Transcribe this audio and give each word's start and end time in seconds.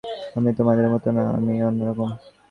আমি 0.35 0.49
তোমাদের 0.57 0.87
মতো 0.89 1.09
না, 1.11 1.23
আমি 1.37 1.53
অন্য 1.63 1.79
রকম। 1.89 2.09